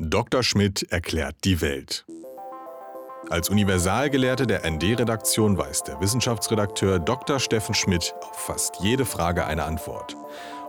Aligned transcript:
Dr. 0.00 0.44
Schmidt 0.44 0.86
erklärt 0.92 1.34
die 1.42 1.60
Welt. 1.60 2.04
Als 3.30 3.50
Universalgelehrte 3.50 4.46
der 4.46 4.62
ND-Redaktion 4.64 5.58
weiß 5.58 5.82
der 5.82 6.00
Wissenschaftsredakteur 6.00 7.00
Dr. 7.00 7.40
Steffen 7.40 7.74
Schmidt 7.74 8.14
auf 8.20 8.38
fast 8.38 8.76
jede 8.80 9.04
Frage 9.04 9.44
eine 9.44 9.64
Antwort. 9.64 10.16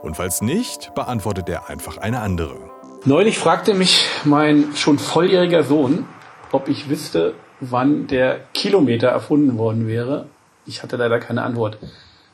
Und 0.01 0.15
falls 0.15 0.41
nicht, 0.41 0.95
beantwortet 0.95 1.47
er 1.47 1.69
einfach 1.69 1.97
eine 1.97 2.21
andere. 2.21 2.57
Neulich 3.05 3.37
fragte 3.37 3.75
mich 3.75 4.07
mein 4.23 4.75
schon 4.75 4.97
volljähriger 4.97 5.63
Sohn, 5.63 6.05
ob 6.51 6.67
ich 6.67 6.89
wüsste, 6.89 7.35
wann 7.59 8.07
der 8.07 8.39
Kilometer 8.55 9.09
erfunden 9.09 9.59
worden 9.59 9.87
wäre. 9.87 10.25
Ich 10.65 10.81
hatte 10.81 10.97
leider 10.97 11.19
keine 11.19 11.43
Antwort. 11.43 11.77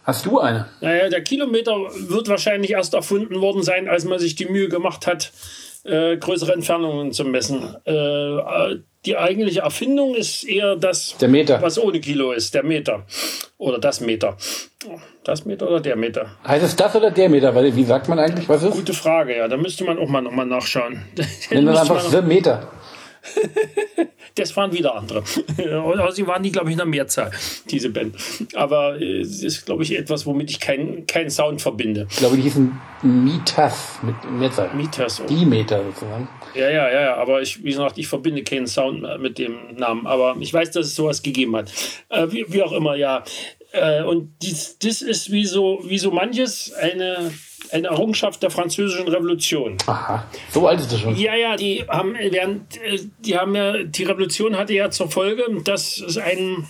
Hast 0.05 0.25
du 0.25 0.39
eine? 0.39 0.70
Naja, 0.80 1.09
der 1.09 1.23
Kilometer 1.23 1.73
wird 1.73 2.30
wahrscheinlich 2.30 2.71
erst 2.71 2.93
erfunden 2.93 3.41
worden 3.41 3.64
sein, 3.64 3.89
als 3.89 4.05
man 4.05 4.20
sich 4.20 4.36
die 4.36 4.46
Mühe 4.46 4.70
gemacht 4.70 5.07
hat, 5.07 5.34
äh, 5.86 6.17
größere 6.17 6.54
Entfernungen 6.54 7.12
zu 7.12 7.23
messen. 7.25 7.75
Äh, 7.85 8.77
die 9.05 9.17
eigentliche 9.17 9.62
Erfindung 9.62 10.16
ist 10.16 10.44
eher 10.44 10.75
das, 10.75 11.16
was 11.20 11.77
ohne 11.77 11.99
Kilo 11.99 12.31
ist, 12.31 12.55
der 12.55 12.63
Meter. 12.63 13.05
Oder 13.58 13.77
das 13.77 14.02
Meter. 14.02 14.35
Das 15.23 15.45
Meter 15.45 15.67
oder 15.67 15.80
der 15.80 15.95
Meter? 15.95 16.27
Heißt 16.45 16.66
es 16.66 16.75
das 16.75 16.95
oder 16.95 17.11
der 17.11 17.30
Meter? 17.30 17.53
Weil, 17.53 17.75
wie 17.75 17.84
sagt 17.84 18.09
man 18.09 18.20
eigentlich, 18.20 18.49
was 18.49 18.63
ist? 18.63 18.71
Gute 18.73 18.94
Frage, 18.94 19.38
ja. 19.38 19.48
Da 19.48 19.58
müsste 19.58 19.84
man 19.84 19.99
auch 19.99 20.09
mal 20.09 20.21
nochmal 20.21 20.45
nachschauen. 20.45 21.03
Nennen 21.52 21.67
wir 21.67 21.80
einfach 21.80 21.99
The 22.02 22.22
Meter. 22.22 22.67
das 24.35 24.55
waren 24.55 24.71
wieder 24.73 24.95
andere. 24.95 25.23
Aber 25.71 26.11
sie 26.13 26.27
waren 26.27 26.43
die, 26.43 26.52
glaube 26.52 26.70
ich, 26.70 26.73
in 26.73 26.77
der 26.77 26.85
Mehrzahl, 26.85 27.31
diese 27.70 27.89
Band. 27.89 28.16
Aber 28.53 28.99
äh, 28.99 29.21
es 29.21 29.43
ist, 29.43 29.66
glaube 29.66 29.83
ich, 29.83 29.97
etwas, 29.97 30.25
womit 30.25 30.49
ich 30.52 30.59
keinen 30.59 31.07
kein 31.07 31.30
Sound 31.30 31.61
verbinde. 31.61 32.07
Ich 32.09 32.17
glaube, 32.17 32.35
die 32.35 32.43
hießen 32.43 32.80
Mitas 33.03 33.99
mit 34.02 34.16
Mehrzahl. 34.31 34.73
Mitas. 34.73 35.21
Oh. 35.21 35.27
Die 35.27 35.45
Meter 35.45 35.83
sozusagen. 35.85 36.27
Ja, 36.53 36.69
ja, 36.69 36.89
ja, 36.89 37.02
ja. 37.02 37.16
Aber 37.16 37.41
ich, 37.41 37.63
wie 37.63 37.71
gesagt, 37.71 37.97
ich 37.97 38.07
verbinde 38.07 38.43
keinen 38.43 38.67
Sound 38.67 39.03
mit 39.19 39.38
dem 39.38 39.75
Namen. 39.75 40.07
Aber 40.07 40.35
ich 40.39 40.53
weiß, 40.53 40.72
dass 40.72 40.88
es 40.88 40.95
sowas 40.95 41.22
gegeben 41.23 41.55
hat. 41.55 41.72
Äh, 42.09 42.28
wie, 42.31 42.45
wie, 42.50 42.61
auch 42.63 42.72
immer, 42.72 42.95
ja. 42.95 43.23
Äh, 43.72 44.03
und 44.03 44.35
dies, 44.41 44.78
das 44.80 45.02
ist 45.02 45.31
wie 45.31 45.45
so, 45.45 45.81
wie 45.85 45.97
so 45.97 46.11
manches 46.11 46.73
eine 46.73 47.31
eine 47.71 47.88
Errungenschaft 47.88 48.41
der 48.44 48.49
französischen 48.49 49.08
Revolution. 49.08 49.77
Aha, 49.85 50.25
so 50.52 50.67
alt 50.67 50.80
ist 50.80 50.91
das 50.91 50.99
schon. 50.99 51.16
Ja, 51.16 51.35
ja, 51.35 51.55
die 51.55 51.83
haben 51.88 52.16
während 52.16 52.80
die 53.19 53.38
haben 53.38 53.55
ja 53.55 53.83
die 53.83 54.03
Revolution 54.03 54.57
hatte 54.57 54.73
ja 54.73 54.89
zur 54.89 55.09
Folge, 55.09 55.44
dass 55.63 55.97
es 55.97 56.17
einen 56.17 56.67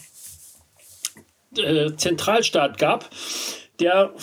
äh, 1.58 1.96
Zentralstaat 1.96 2.78
gab, 2.78 3.10
der 3.80 4.14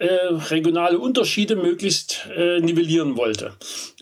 äh, 0.00 0.06
regionale 0.50 0.98
Unterschiede 0.98 1.56
möglichst 1.56 2.26
äh, 2.34 2.60
nivellieren 2.60 3.18
wollte. 3.18 3.52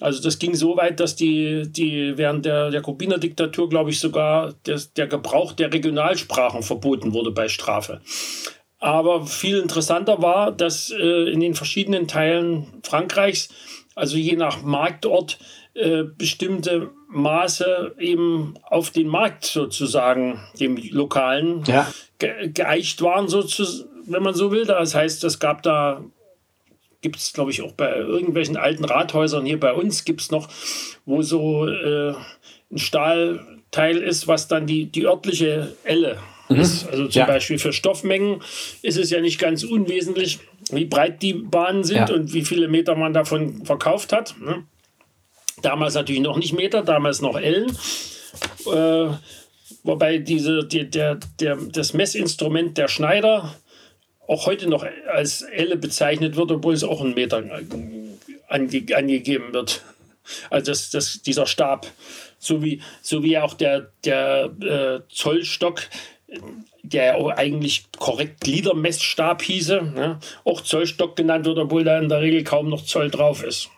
Also 0.01 0.23
das 0.23 0.39
ging 0.39 0.55
so 0.55 0.77
weit, 0.77 1.01
dass 1.01 1.17
die, 1.17 1.65
die 1.67 2.17
während 2.17 2.47
der 2.47 2.71
Jakobiner-Diktatur, 2.71 3.69
glaube 3.69 3.91
ich, 3.91 3.99
sogar 3.99 4.55
der 4.65 5.07
Gebrauch 5.09 5.55
der 5.55 5.73
Regionalsprachen 5.73 6.63
verboten 6.63 7.15
wurde 7.15 7.33
bei 7.33 7.49
Strafe. 7.49 8.01
Aber 8.81 9.27
viel 9.27 9.59
interessanter 9.59 10.23
war, 10.23 10.53
dass 10.53 10.91
äh, 10.91 11.31
in 11.31 11.41
den 11.41 11.55
verschiedenen 11.55 12.07
Teilen 12.07 12.81
Frankreichs, 12.85 13.49
also 13.95 14.17
je 14.17 14.37
nach 14.37 14.63
Marktort, 14.63 15.39
äh, 15.75 16.05
bestimmte 16.05 16.91
Maße 17.09 17.97
eben 17.99 18.55
auf 18.63 18.91
den 18.91 19.09
Markt 19.09 19.47
sozusagen, 19.47 20.41
dem 20.61 20.77
lokalen, 20.77 21.65
ja. 21.67 21.91
ge 22.19 22.51
geeicht 22.53 23.03
waren, 23.03 23.29
sozusagen, 23.29 23.89
wenn 24.07 24.23
man 24.23 24.35
so 24.35 24.53
will. 24.53 24.65
Das 24.65 24.95
heißt, 24.95 25.25
es 25.25 25.41
gab 25.41 25.63
da, 25.63 26.05
gibt 27.01 27.17
es 27.17 27.33
glaube 27.33 27.51
ich 27.51 27.63
auch 27.63 27.73
bei 27.73 27.97
irgendwelchen 27.97 28.57
alten 28.57 28.85
Rathäusern 28.85 29.45
hier 29.45 29.59
bei 29.59 29.73
uns, 29.73 30.05
gibt 30.05 30.21
es 30.21 30.31
noch, 30.31 30.49
wo 31.05 31.23
so 31.23 31.67
äh, 31.67 32.15
ein 32.71 32.79
Stahlteil 32.79 33.99
ist, 33.99 34.29
was 34.29 34.47
dann 34.47 34.67
die, 34.67 34.87
die 34.87 35.07
örtliche 35.07 35.75
Elle 35.83 36.19
Mhm. 36.49 36.59
Also 36.59 37.09
zum 37.09 37.21
ja. 37.21 37.27
Beispiel 37.27 37.59
für 37.59 37.73
Stoffmengen 37.73 38.43
ist 38.83 38.97
es 38.97 39.11
ja 39.11 39.21
nicht 39.21 39.39
ganz 39.39 39.65
unwesentlich, 39.65 40.39
wie 40.71 40.85
breit 40.85 41.23
die 41.23 41.35
Bahnen 41.35 41.85
sind 41.85 42.09
ja. 42.09 42.15
und 42.15 42.33
wie 42.33 42.45
viele 42.45 42.69
Meter 42.69 42.95
man 42.95 43.13
davon 43.13 43.65
verkauft 43.65 44.13
hat. 44.13 44.35
Ne? 44.41 44.65
Damals 45.63 45.95
natürlich 45.95 46.23
noch 46.23 46.37
nicht 46.37 46.55
Meter, 46.55 46.83
damals 46.83 47.21
noch 47.21 47.37
Ellen. 47.37 47.77
Äh, 48.67 49.11
wobei 49.83 50.19
diese, 50.19 50.65
die, 50.65 50.89
der, 50.89 51.19
der, 51.41 51.57
das 51.57 51.93
Messinstrument 51.93 52.79
der 52.79 52.89
Schneider 52.89 53.55
auch 54.27 54.47
heute 54.47 54.69
noch 54.69 54.87
als 55.11 55.43
Elle 55.43 55.77
bezeichnet 55.77 56.37
wird, 56.37 56.51
obwohl 56.53 56.75
es 56.75 56.85
auch 56.85 57.01
ein 57.01 57.15
Meter 57.15 57.43
ange, 58.49 58.85
angegeben 58.95 59.53
wird. 59.53 59.83
Also 60.51 60.71
das, 60.71 60.91
das, 60.91 61.23
dieser 61.23 61.47
Stab, 61.47 61.87
so 62.39 62.63
wie, 62.63 62.83
so 63.01 63.23
wie 63.23 63.39
auch 63.39 63.55
der, 63.55 63.91
der 64.05 64.51
äh, 64.61 65.01
Zollstock 65.13 65.83
der 66.83 67.19
ja 67.19 67.27
eigentlich 67.37 67.87
korrekt 67.99 68.41
Gliedermessstab 68.41 69.43
hieße, 69.43 69.83
ne? 69.95 70.19
auch 70.45 70.61
Zollstock 70.61 71.17
genannt 71.17 71.47
wird, 71.47 71.59
obwohl 71.59 71.85
da 71.85 71.99
in 71.99 72.09
der 72.09 72.21
Regel 72.21 72.45
kaum 72.45 72.69
noch 72.69 72.85
Zoll 72.85 73.11
drauf 73.11 73.43
ist. 73.43 73.71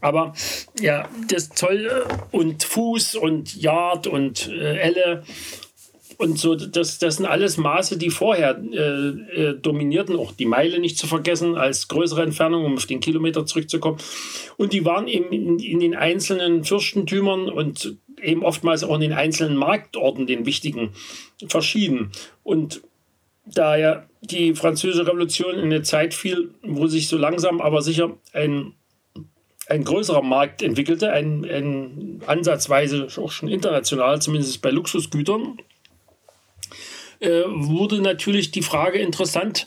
Aber 0.00 0.34
ja, 0.80 1.08
das 1.28 1.48
Zoll 1.50 1.86
äh, 1.86 2.36
und 2.36 2.62
Fuß 2.62 3.14
und 3.16 3.56
Yard 3.56 4.06
und 4.06 4.48
äh, 4.48 4.76
Elle 4.76 5.24
und 6.18 6.38
so, 6.38 6.54
das, 6.54 6.98
das 6.98 7.16
sind 7.16 7.26
alles 7.26 7.56
Maße, 7.56 7.98
die 7.98 8.10
vorher 8.10 8.60
äh, 8.72 8.78
äh, 8.78 9.58
dominierten, 9.58 10.16
auch 10.16 10.32
die 10.32 10.46
Meile 10.46 10.78
nicht 10.78 10.98
zu 10.98 11.06
vergessen 11.06 11.56
als 11.56 11.88
größere 11.88 12.22
Entfernung, 12.22 12.64
um 12.64 12.74
auf 12.74 12.86
den 12.86 13.00
Kilometer 13.00 13.46
zurückzukommen. 13.46 13.98
Und 14.56 14.72
die 14.72 14.84
waren 14.84 15.08
eben 15.08 15.32
in, 15.32 15.58
in 15.58 15.80
den 15.80 15.94
einzelnen 15.94 16.64
Fürstentümern 16.64 17.48
und 17.48 17.96
eben 18.20 18.42
oftmals 18.42 18.84
auch 18.84 18.94
in 18.94 19.00
den 19.00 19.12
einzelnen 19.12 19.56
Marktorten, 19.56 20.26
den 20.26 20.46
wichtigen, 20.46 20.92
verschieden. 21.48 22.10
Und 22.42 22.82
da 23.46 23.76
ja 23.76 24.06
die 24.22 24.54
Französische 24.54 25.06
Revolution 25.06 25.54
in 25.54 25.64
eine 25.64 25.82
Zeit 25.82 26.14
fiel, 26.14 26.54
wo 26.62 26.86
sich 26.86 27.08
so 27.08 27.18
langsam 27.18 27.60
aber 27.60 27.82
sicher 27.82 28.16
ein, 28.32 28.72
ein 29.68 29.84
größerer 29.84 30.22
Markt 30.22 30.62
entwickelte, 30.62 31.12
ein, 31.12 31.44
ein 31.44 32.22
ansatzweise 32.26 33.08
auch 33.18 33.30
schon 33.30 33.48
international, 33.48 34.22
zumindest 34.22 34.62
bei 34.62 34.70
Luxusgütern, 34.70 35.58
äh, 37.20 37.42
wurde 37.46 38.00
natürlich 38.00 38.50
die 38.50 38.62
Frage 38.62 38.98
interessant, 38.98 39.66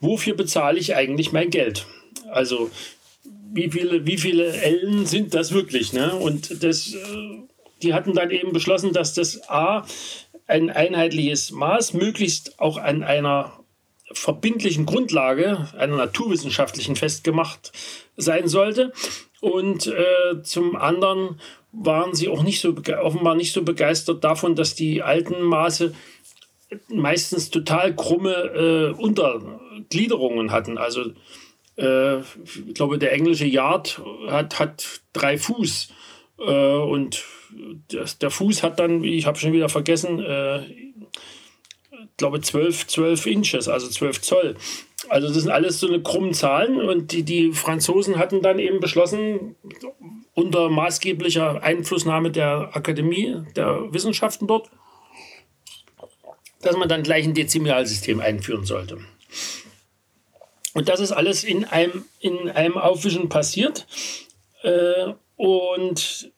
wofür 0.00 0.34
bezahle 0.34 0.78
ich 0.78 0.94
eigentlich 0.94 1.32
mein 1.32 1.50
Geld? 1.50 1.86
Also 2.30 2.70
wie 3.52 3.70
viele, 3.70 4.06
wie 4.06 4.18
viele 4.18 4.52
Ellen 4.52 5.06
sind 5.06 5.34
das 5.34 5.52
wirklich? 5.52 5.92
Ne? 5.92 6.14
Und 6.14 6.62
das 6.62 6.92
äh, 6.92 6.98
die 7.84 7.94
hatten 7.94 8.14
dann 8.14 8.30
eben 8.30 8.52
beschlossen, 8.52 8.92
dass 8.92 9.14
das 9.14 9.48
A 9.48 9.86
ein 10.46 10.70
einheitliches 10.70 11.50
Maß 11.50 11.94
möglichst 11.94 12.58
auch 12.58 12.76
an 12.76 13.02
einer 13.02 13.52
verbindlichen 14.12 14.86
Grundlage, 14.86 15.68
einer 15.76 15.96
naturwissenschaftlichen 15.96 16.96
festgemacht 16.96 17.72
sein 18.16 18.48
sollte. 18.48 18.92
Und 19.40 19.86
äh, 19.86 20.42
zum 20.42 20.76
anderen 20.76 21.40
waren 21.72 22.14
sie 22.14 22.28
auch 22.28 22.42
nicht 22.42 22.60
so 22.60 22.74
offenbar 23.02 23.34
nicht 23.34 23.52
so 23.52 23.62
begeistert 23.62 24.22
davon, 24.24 24.54
dass 24.54 24.74
die 24.74 25.02
alten 25.02 25.42
Maße 25.42 25.94
meistens 26.88 27.50
total 27.50 27.94
krumme 27.94 28.34
äh, 28.34 29.00
Untergliederungen 29.00 30.50
hatten. 30.50 30.78
Also 30.78 31.12
äh, 31.76 32.20
ich 32.20 32.74
glaube, 32.74 32.98
der 32.98 33.12
englische 33.12 33.46
Yard 33.46 34.00
hat, 34.28 34.58
hat 34.58 35.00
drei 35.12 35.38
Fuß 35.38 35.88
äh, 36.38 36.76
und 36.76 37.24
das, 37.88 38.18
der 38.18 38.30
Fuß 38.30 38.62
hat 38.62 38.78
dann, 38.78 39.04
ich 39.04 39.26
habe 39.26 39.38
schon 39.38 39.52
wieder 39.52 39.68
vergessen, 39.68 40.20
äh, 40.20 40.60
glaube 42.16 42.40
12, 42.40 42.86
12 42.86 43.26
Inches, 43.26 43.68
also 43.68 43.88
12 43.88 44.20
Zoll. 44.20 44.56
Also 45.08 45.28
das 45.28 45.36
sind 45.42 45.50
alles 45.50 45.80
so 45.80 45.88
eine 45.88 46.02
krummen 46.02 46.32
Zahlen 46.32 46.80
und 46.80 47.12
die, 47.12 47.22
die 47.22 47.52
Franzosen 47.52 48.18
hatten 48.18 48.40
dann 48.40 48.58
eben 48.58 48.80
beschlossen, 48.80 49.56
unter 50.32 50.70
maßgeblicher 50.70 51.62
Einflussnahme 51.62 52.30
der 52.30 52.70
Akademie 52.74 53.42
der 53.54 53.92
Wissenschaften 53.92 54.46
dort, 54.46 54.70
dass 56.62 56.76
man 56.76 56.88
dann 56.88 57.02
gleich 57.02 57.24
ein 57.24 57.34
Dezimalsystem 57.34 58.20
einführen 58.20 58.64
sollte. 58.64 58.98
Und 60.72 60.88
das 60.88 61.00
ist 61.00 61.12
alles 61.12 61.44
in 61.44 61.64
einem, 61.64 62.04
in 62.18 62.50
einem 62.50 62.76
Aufwischen 62.76 63.28
passiert. 63.28 63.86
Äh, 64.62 65.12
und 65.36 66.32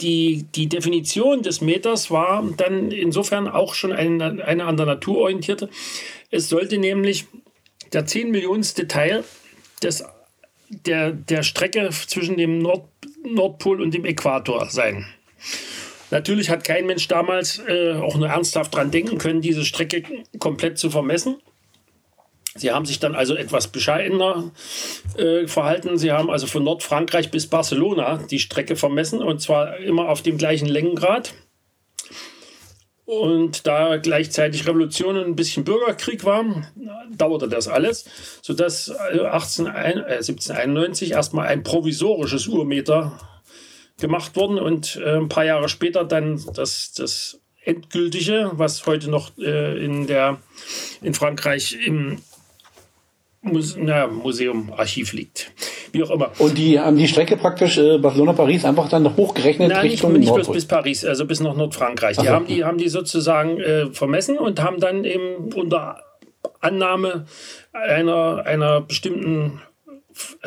die, 0.00 0.46
die 0.54 0.68
Definition 0.68 1.42
des 1.42 1.60
Meters 1.60 2.10
war 2.10 2.48
dann 2.56 2.90
insofern 2.90 3.48
auch 3.48 3.74
schon 3.74 3.92
eine, 3.92 4.44
eine 4.44 4.64
an 4.64 4.76
der 4.76 4.86
Natur 4.86 5.18
orientierte. 5.18 5.68
Es 6.30 6.48
sollte 6.48 6.78
nämlich 6.78 7.26
der 7.92 8.06
10 8.06 8.30
Millionste 8.30 8.86
Teil 8.86 9.24
des, 9.82 10.04
der, 10.68 11.12
der 11.12 11.42
Strecke 11.42 11.90
zwischen 11.90 12.36
dem 12.36 12.58
Nord, 12.58 12.88
Nordpol 13.24 13.82
und 13.82 13.92
dem 13.92 14.04
Äquator 14.04 14.66
sein. 14.66 15.06
Natürlich 16.10 16.48
hat 16.48 16.64
kein 16.64 16.86
Mensch 16.86 17.08
damals 17.08 17.60
äh, 17.66 17.94
auch 17.94 18.16
nur 18.16 18.28
ernsthaft 18.28 18.74
daran 18.74 18.90
denken 18.90 19.18
können, 19.18 19.40
diese 19.40 19.64
Strecke 19.64 20.02
komplett 20.38 20.78
zu 20.78 20.90
vermessen. 20.90 21.36
Sie 22.58 22.72
haben 22.72 22.84
sich 22.84 22.98
dann 22.98 23.14
also 23.14 23.34
etwas 23.34 23.68
bescheidener 23.68 24.50
äh, 25.16 25.46
verhalten. 25.46 25.98
Sie 25.98 26.12
haben 26.12 26.30
also 26.30 26.46
von 26.46 26.64
Nordfrankreich 26.64 27.30
bis 27.30 27.46
Barcelona 27.46 28.18
die 28.30 28.38
Strecke 28.38 28.76
vermessen 28.76 29.22
und 29.22 29.40
zwar 29.40 29.78
immer 29.78 30.08
auf 30.08 30.22
dem 30.22 30.38
gleichen 30.38 30.66
Längengrad. 30.66 31.34
Und 33.04 33.66
da 33.66 33.96
gleichzeitig 33.96 34.66
Revolution 34.66 35.16
und 35.16 35.24
ein 35.24 35.34
bisschen 35.34 35.64
Bürgerkrieg 35.64 36.24
war, 36.24 36.44
dauerte 37.16 37.48
das 37.48 37.66
alles, 37.66 38.04
sodass 38.42 38.90
18, 38.90 39.64
äh, 39.64 39.70
1791 39.70 41.12
erstmal 41.12 41.46
ein 41.46 41.62
provisorisches 41.62 42.48
Urmeter 42.48 43.18
gemacht 43.98 44.36
worden 44.36 44.58
und 44.58 44.96
äh, 44.96 45.16
ein 45.16 45.30
paar 45.30 45.46
Jahre 45.46 45.70
später 45.70 46.04
dann 46.04 46.42
das, 46.52 46.92
das 46.92 47.40
endgültige, 47.64 48.50
was 48.52 48.86
heute 48.86 49.08
noch 49.10 49.30
äh, 49.38 49.82
in, 49.82 50.06
der, 50.06 50.40
in 51.00 51.14
Frankreich 51.14 51.78
im 51.86 52.20
Muse 53.40 53.78
na, 53.80 54.06
Museum, 54.06 54.72
Archiv 54.76 55.12
liegt. 55.12 55.52
Wie 55.92 56.02
auch 56.02 56.10
immer. 56.10 56.32
Und 56.38 56.58
die 56.58 56.78
haben 56.78 56.96
die 56.96 57.08
Strecke 57.08 57.36
praktisch 57.36 57.78
äh, 57.78 57.98
Barcelona-Paris 57.98 58.64
einfach 58.64 58.88
dann 58.88 59.16
hochgerechnet 59.16 59.68
Nein, 59.68 59.80
Richtung 59.80 60.12
nicht, 60.12 60.22
nicht 60.22 60.34
bis, 60.34 60.48
bis 60.48 60.66
Paris, 60.66 61.04
also 61.04 61.24
bis 61.24 61.40
nach 61.40 61.54
Nordfrankreich. 61.54 62.16
Die, 62.16 62.26
so. 62.26 62.30
haben, 62.30 62.46
die 62.46 62.64
haben 62.64 62.78
die 62.78 62.88
sozusagen 62.88 63.60
äh, 63.60 63.86
vermessen 63.92 64.38
und 64.38 64.60
haben 64.60 64.80
dann 64.80 65.04
eben 65.04 65.52
unter 65.54 66.02
Annahme 66.60 67.26
einer, 67.72 68.44
einer 68.44 68.80
bestimmten 68.80 69.60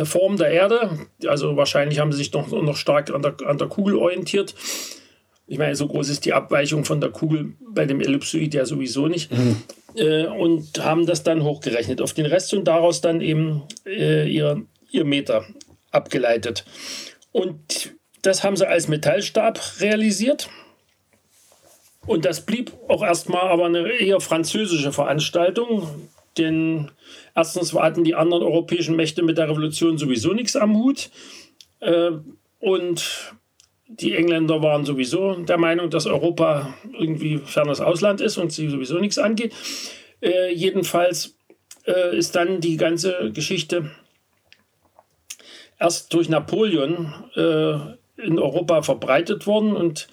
Form 0.04 0.38
der 0.38 0.50
Erde, 0.50 0.90
also 1.28 1.56
wahrscheinlich 1.56 2.00
haben 2.00 2.12
sie 2.12 2.18
sich 2.18 2.34
noch, 2.34 2.52
noch 2.52 2.76
stark 2.76 3.10
an 3.14 3.22
der, 3.22 3.36
an 3.46 3.58
der 3.58 3.68
Kugel 3.68 3.96
orientiert, 3.96 4.54
ich 5.52 5.58
meine, 5.58 5.76
so 5.76 5.86
groß 5.86 6.08
ist 6.08 6.24
die 6.24 6.32
Abweichung 6.32 6.86
von 6.86 7.02
der 7.02 7.10
Kugel 7.10 7.56
bei 7.60 7.86
dem 7.86 8.00
Ellipsoid 8.00 8.54
ja 8.54 8.66
sowieso 8.66 9.08
nicht. 9.08 9.34
Mhm. 9.34 9.58
Äh, 9.96 10.26
und 10.28 10.82
haben 10.82 11.06
das 11.06 11.24
dann 11.24 11.44
hochgerechnet 11.44 12.00
auf 12.00 12.14
den 12.14 12.26
Rest 12.26 12.54
und 12.54 12.64
daraus 12.70 13.02
dann 13.02 13.20
eben 13.20 13.64
äh, 13.86 14.32
ihr, 14.32 14.62
ihr 14.92 15.04
Meter 15.04 15.44
abgeleitet. 15.92 16.64
Und 17.34 17.94
das 18.22 18.46
haben 18.46 18.56
sie 18.56 18.66
als 18.66 18.88
Metallstab 18.88 19.60
realisiert. 19.82 20.50
Und 22.06 22.24
das 22.24 22.46
blieb 22.46 22.72
auch 22.88 23.04
erstmal 23.04 23.50
aber 23.50 23.66
eine 23.66 23.92
eher 23.92 24.22
französische 24.22 24.94
Veranstaltung, 24.94 26.08
denn 26.38 26.92
erstens 27.36 27.74
hatten 27.74 28.06
die 28.06 28.16
anderen 28.16 28.44
europäischen 28.44 28.96
Mächte 28.96 29.22
mit 29.22 29.38
der 29.38 29.50
Revolution 29.50 29.98
sowieso 29.98 30.32
nichts 30.32 30.56
am 30.56 30.78
Hut. 30.78 31.10
Äh, 31.82 32.12
und 32.60 33.34
die 34.00 34.16
Engländer 34.16 34.62
waren 34.62 34.86
sowieso 34.86 35.36
der 35.36 35.58
Meinung, 35.58 35.90
dass 35.90 36.06
Europa 36.06 36.74
irgendwie 36.98 37.38
fernes 37.38 37.82
Ausland 37.82 38.22
ist 38.22 38.38
und 38.38 38.52
sie 38.52 38.70
sowieso 38.70 39.00
nichts 39.00 39.18
angeht. 39.18 39.54
Äh, 40.22 40.54
jedenfalls 40.54 41.36
äh, 41.86 42.16
ist 42.18 42.36
dann 42.36 42.62
die 42.62 42.78
ganze 42.78 43.32
Geschichte 43.34 43.92
erst 45.80 46.14
durch 46.14 46.30
Napoleon 46.30 47.14
äh, 47.36 48.24
in 48.24 48.40
Europa 48.40 48.84
verbreitet 48.84 49.48
worden 49.48 49.76
und, 49.76 50.08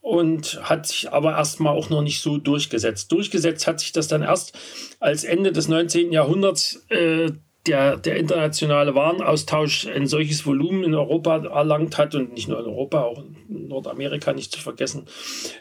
und 0.00 0.60
hat 0.62 0.86
sich 0.86 1.10
aber 1.10 1.32
erstmal 1.32 1.74
auch 1.74 1.88
noch 1.88 2.02
nicht 2.02 2.20
so 2.20 2.36
durchgesetzt. 2.36 3.10
Durchgesetzt 3.10 3.66
hat 3.66 3.80
sich 3.80 3.92
das 3.92 4.08
dann 4.08 4.22
erst, 4.22 4.56
als 5.00 5.24
Ende 5.24 5.50
des 5.50 5.68
19. 5.68 6.12
Jahrhunderts 6.12 6.84
äh, 6.90 7.30
der, 7.68 7.96
der 7.96 8.16
internationale 8.16 8.94
Warenaustausch 8.94 9.86
ein 9.86 10.06
solches 10.06 10.46
Volumen 10.46 10.84
in 10.84 10.94
Europa 10.94 11.44
erlangt 11.44 11.98
hat 11.98 12.14
und 12.14 12.32
nicht 12.32 12.48
nur 12.48 12.58
in 12.60 12.66
Europa, 12.66 13.02
auch 13.02 13.22
in 13.48 13.68
Nordamerika 13.68 14.32
nicht 14.32 14.52
zu 14.52 14.60
vergessen, 14.60 15.06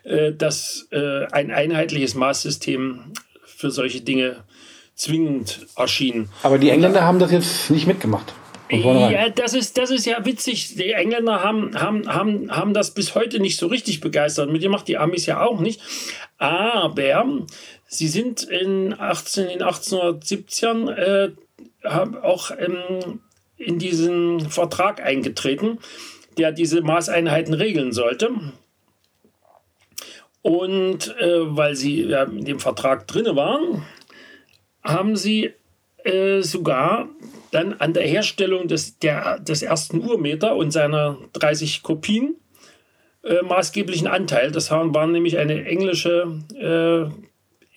äh, 0.03 0.31
dass 0.31 0.87
äh, 0.91 1.25
ein 1.31 1.51
einheitliches 1.51 2.15
Maßsystem 2.15 3.13
für 3.43 3.71
solche 3.71 4.01
Dinge 4.01 4.43
zwingend 4.95 5.67
erschien. 5.75 6.29
Aber 6.43 6.57
die 6.57 6.69
Engländer 6.69 7.03
haben 7.03 7.19
das 7.19 7.31
jetzt 7.31 7.69
nicht 7.69 7.87
mitgemacht. 7.87 8.33
Ja, 8.69 9.29
das 9.29 9.53
ist, 9.53 9.77
das 9.77 9.91
ist 9.91 10.05
ja 10.05 10.25
witzig. 10.25 10.75
Die 10.75 10.91
Engländer 10.91 11.41
haben, 11.41 11.79
haben, 11.79 12.13
haben, 12.13 12.51
haben 12.51 12.73
das 12.73 12.93
bis 12.93 13.15
heute 13.15 13.39
nicht 13.39 13.57
so 13.57 13.67
richtig 13.67 14.01
begeistert. 14.01 14.51
Mit 14.51 14.61
dem 14.61 14.71
macht 14.71 14.89
die 14.89 14.97
Amis 14.97 15.25
ja 15.25 15.41
auch 15.41 15.61
nicht. 15.61 15.81
Aber 16.37 17.25
sie 17.87 18.09
sind 18.09 18.43
in, 18.43 18.93
18, 18.97 19.47
in 19.47 19.61
1870ern 19.61 20.89
äh, 20.89 21.31
auch 21.83 22.51
ähm, 22.57 23.21
in 23.57 23.79
diesen 23.79 24.49
Vertrag 24.49 25.01
eingetreten, 25.01 25.79
der 26.37 26.51
diese 26.51 26.81
Maßeinheiten 26.81 27.53
regeln 27.53 27.91
sollte. 27.91 28.29
Und 30.41 31.15
äh, 31.19 31.55
weil 31.55 31.75
sie 31.75 32.03
ja, 32.03 32.23
in 32.23 32.45
dem 32.45 32.59
Vertrag 32.59 33.07
drin 33.07 33.35
waren, 33.35 33.83
haben 34.83 35.15
sie 35.15 35.53
äh, 36.03 36.41
sogar 36.41 37.09
dann 37.51 37.73
an 37.73 37.93
der 37.93 38.03
Herstellung 38.03 38.67
des, 38.67 38.99
der, 38.99 39.39
des 39.39 39.61
ersten 39.61 40.01
Urmeter 40.01 40.55
und 40.55 40.71
seiner 40.71 41.17
30 41.33 41.83
Kopien 41.83 42.35
äh, 43.23 43.41
maßgeblichen 43.41 44.07
Anteil. 44.07 44.51
Das 44.51 44.71
waren 44.71 45.11
nämlich 45.11 45.37
eine 45.37 45.65
englische 45.65 46.39
äh, 46.55 47.09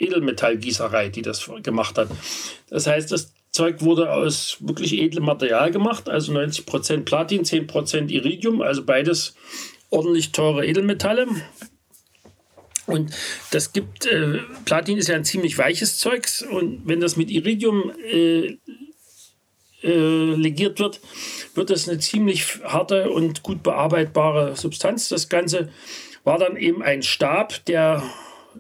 Edelmetallgießerei, 0.03 1.09
die 1.09 1.23
das 1.23 1.51
gemacht 1.63 1.99
hat. 1.99 2.09
Das 2.69 2.87
heißt, 2.87 3.11
das 3.11 3.33
Zeug 3.53 3.83
wurde 3.83 4.13
aus 4.13 4.59
wirklich 4.61 4.99
edlem 4.99 5.25
Material 5.25 5.71
gemacht, 5.71 6.09
also 6.09 6.33
90% 6.33 7.05
Platin, 7.05 7.43
10% 7.43 8.09
Iridium, 8.09 8.63
also 8.63 8.85
beides 8.85 9.35
ordentlich 9.91 10.33
teure 10.33 10.65
Edelmetalle. 10.65 11.27
Und 12.87 13.13
das 13.51 13.73
gibt, 13.73 14.07
äh, 14.07 14.39
Platin 14.65 14.99
ist 14.99 15.09
ja 15.09 15.17
ein 15.17 15.25
ziemlich 15.25 15.59
weiches 15.59 15.99
Zeug 15.99 16.27
und 16.51 16.83
wenn 16.87 17.01
das 17.01 17.17
mit 17.17 17.31
Iridium 17.31 17.93
äh, 18.11 18.57
äh, 19.83 20.35
legiert 20.35 20.79
wird, 20.79 21.01
wird 21.55 21.71
das 21.71 21.89
eine 21.89 21.99
ziemlich 21.99 22.63
harte 22.65 23.11
und 23.11 23.43
gut 23.43 23.63
bearbeitbare 23.63 24.57
Substanz. 24.57 25.09
Das 25.09 25.29
Ganze 25.29 25.71
war 26.25 26.39
dann 26.39 26.57
eben 26.57 26.83
ein 26.83 27.03
Stab, 27.03 27.65
der 27.65 28.03